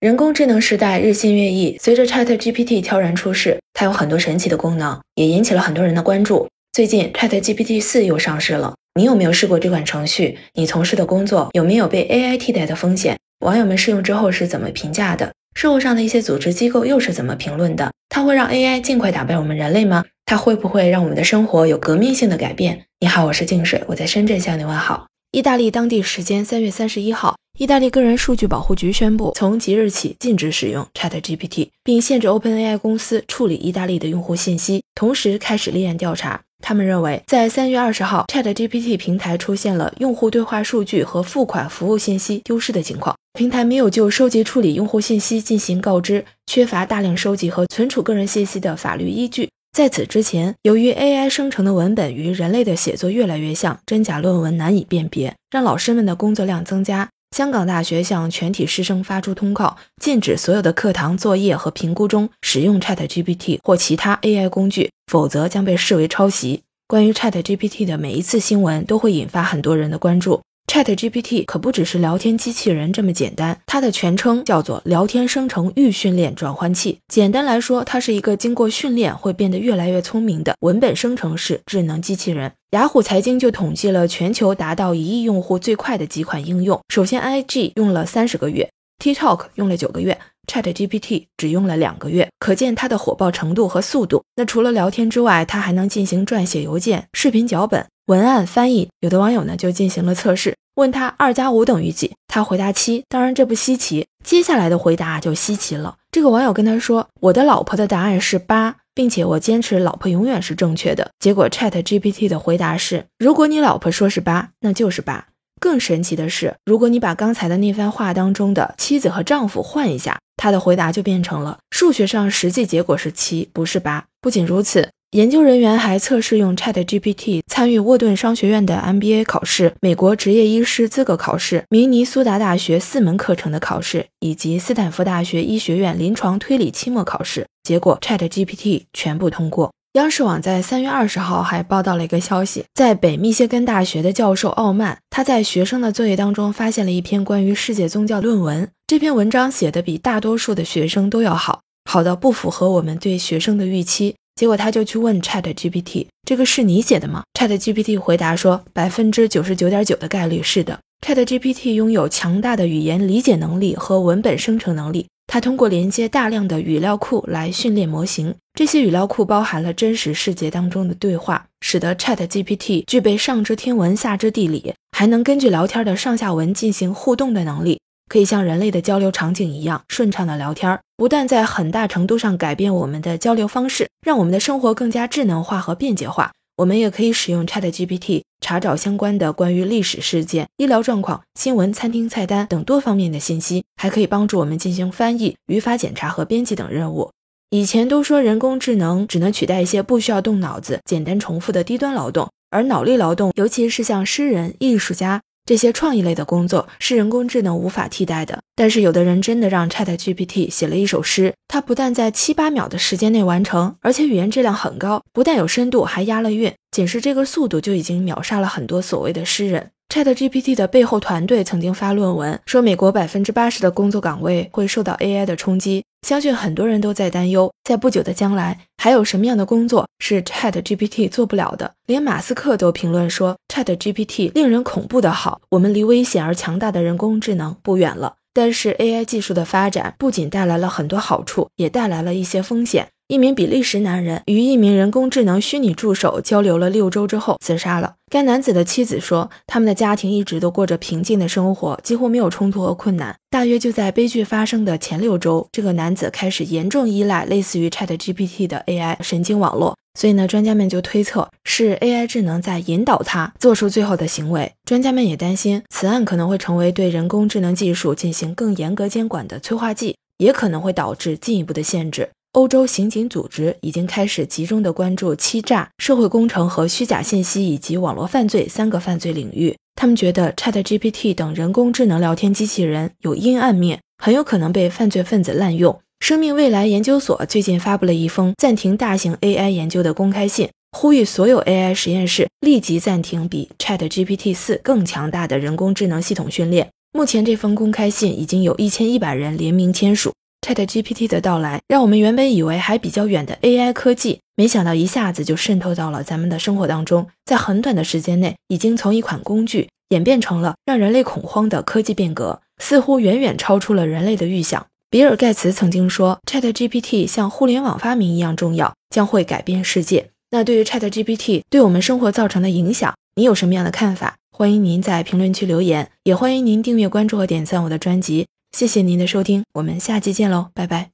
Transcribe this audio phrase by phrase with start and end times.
[0.00, 6.48] 人工智能时代日新月异，随着 ChatGPT 悄然出世，它有很多神奇的功能，也引起了很多人的关注。
[6.72, 10.38] 最近 ChatGPT 四又上市了，你有没有试过这款程序？
[10.54, 13.18] 你从事的工作有没有被 AI 替代的风险？
[13.44, 15.34] 网友们试用之后是怎么评价的？
[15.54, 17.92] 社会上的一些组织机构又是怎么评论的？
[18.08, 20.02] 它会让 AI 尽快打败我们人类吗？
[20.24, 22.86] 它会不会让我们的生活有革命性的改变？
[23.00, 25.08] 你好，我是静水，我在深圳向你问好。
[25.32, 27.36] 意大利当地时间三月三十一号。
[27.60, 36.40] 意大利个人数据保护局宣布，从即日起禁止使用 ChatGPT，并限制 OpenAI 公司处理意大利的用户信息，同时开始立案调查。
[36.62, 49.50] 他们认为，在三月二十号，ChatGPT 平台出现了用户对话数据和付款服务信息丢失的情况，平台没有就收集处理用户信息进行告知，缺乏大量收集和存储个人信息的法律依据。
[49.76, 57.10] 在此之前，由于 AI 生成的文本与人类的写作越来越像，真假论文难以辨别，让老师们的工作量增加。
[57.36, 66.62] 香港大学向全体师生发出通告，禁止所有的课堂作业和评估中使用 ChatGPT 或其他 AI 工具，否则将被视为抄袭。
[66.88, 70.42] 关于 ChatGPT 的每一次新闻都会引发很多人的关注。
[70.70, 77.00] ChatGPT 可不只是聊天机器人这么简单，它的全称叫做聊天生成预训练转换器。
[77.08, 82.52] 简单来说，它是一个经过训练会变得越来越聪明的文本生成式智能机器人。
[82.70, 86.80] 雅虎财经就统计了全球达到一亿用户最快的几款应用。
[86.88, 88.70] 首先，IG 用了三十个月
[89.02, 90.16] ，TikTok 用了九个月
[90.50, 94.24] ，ChatGPT 只用了两个月，可见它的火爆程度和速度。
[94.34, 97.86] 那除了聊天之外，它还能进行撰写邮件、视频脚本。
[98.06, 104.04] 文案翻译，有的网友呢就进行了测试，问他二加五等于几，他回答七，当然这不稀奇。
[104.24, 111.08] 接下来的回答就稀奇了，这个网友跟他说，我的老婆的答案是八，并且我坚持老婆永远是正确的。
[111.20, 115.28] 结果 Chat GPT 的回答是，如果你老婆说是八，那就是八。
[115.60, 124.06] 更神奇的是，如果你把刚才的那番话当中的妻子和丈夫换一下，他的回答就变成了数学上实际结果是七，不是八。
[124.20, 124.88] 不仅如此。
[125.12, 137.44] 研究人员还测试用 ChatGPT 参与沃顿商学院的 MBA 考试、美国职业医师资格考试、明尼苏达大学四门课程的考试，以及斯坦福大学医学院临床推理期末考试。
[137.64, 139.72] 结果 ChatGPT 全部通过。
[139.94, 148.68] 央视网在三月二十号还报道了一个消息，在北密歇根大学的教授奥曼，他在学生的作业当中发现了一篇关于世界宗教论文。
[148.86, 154.14] 这篇文章写的比大多数的学生都要好，好到不符合我们对学生的预期。
[154.36, 160.78] 结果他就去问 Chat GPT：“ 这个是你写的吗？”Chat GPT 回答说：“百分之九十九点九的概率是的。
[161.04, 165.08] ”Chat GPT 拥有强大的语言理解能力和文本生成能力。
[165.26, 177.80] 它通过连接大量的语料库来训练模型，这些语料库包含了真实世界当中的对话，使得 Chat GPT 具备上知天文下知地理，还能根据聊天的上下文进行互动的能力。
[178.10, 186.32] 可以像人类的交流场景一样顺畅的聊天，不但在很大程度上改变我们的交流方式，让我们的生活更加智能化和便捷化。
[186.56, 197.12] 我们也可以使用 ChatGPT 查找相关的关于历史事件、医疗状况、新闻、餐厅菜单等多方面的信息，还可以帮助我们进行翻译、语法检查和编辑等任务。
[197.52, 205.20] 以前都说人工智能只能取代一些不需要动脑子、简单重复的低端劳动，而脑力劳动，尤其是像诗人、艺术家。
[205.44, 216.54] 这些创意类的工作是人工智能无法替代的，但是有的人真的让 ChatGPT 写了一首诗，它不但在七八秒的时间内完成，而且语言质量很高，不但有深度，还押了韵。
[216.70, 219.72] 仅是这个速度就已经秒杀了很多所谓的诗人。
[219.92, 225.82] ChatGPT 的背后团队曾经发论文说，美国百分之八十的工作岗位会受到 AI 的冲击。
[226.02, 231.72] 相信很多人都在担忧，在不久的将来，还有什么样的工作是 ChatGPT 做不了的？
[231.86, 238.16] 连马斯克都评论说，ChatGPT 令人恐怖的好，我们离危险而强大的人工智能不远了。
[238.32, 242.88] 但是 AI 技术的发展不仅带来了很多好处，也带来了一些风险。
[243.10, 247.94] 一名比利时男人与一名人工智能虚拟助手交流了六周之后自杀了。
[248.08, 253.16] 该男子的妻子说，他们的家庭一直都过着平静的生活，几乎没有冲突和困难。
[253.28, 259.76] 大约就在悲剧发生的前六周，这个男子开始严重依赖类似于 ChatGPT 的 AI 神经网络。
[259.98, 264.52] 所以呢，专家们就推测是 AI 智能在引导他做出最后的行为。
[264.64, 272.10] 专家们也担心，此案可能会成为对人工智能技术进行更严格监管的催化剂，也可能会导致进一步的限制。
[272.32, 279.56] 欧洲刑警组织已经开始集中的关注欺诈、社会工程和虚假信息以及网络犯罪三个犯罪领域。
[279.74, 285.76] 他们觉得 ChatGPT 等人工智能聊天机器人有阴暗面，很有可能被犯罪分子滥用。
[285.98, 296.68] 生命未来研究所最近发布了一封暂停大型 AI 研究的公开信，呼吁所有 AI 实验室立即暂停比 ChatGPT 四更强大的人工智能系统训练。
[296.92, 300.12] 目前这封公开信已经有一千一百人联名签署。
[300.40, 314.66] ChatGPT 的到来，让我们原本以为还比较远的 AI 科技，没想到一下子就渗透到了咱们的生活当中，在很短的时间内，已经从一款工具演变成了让人类恐慌的科技变革，似乎远远超出了人类的预想。
[314.88, 320.08] 比尔·盖茨曾经说，ChatGPT 像互联网发明一样重要，将会改变世界。
[320.30, 324.16] 那对于 ChatGPT 对我们生活造成的影响，你有什么样的看法？
[324.36, 328.26] 欢迎您在评论区留言，也欢迎您订阅、关注和点赞我的专辑。
[328.52, 330.90] 谢谢您的收听，我们下期见喽，拜拜。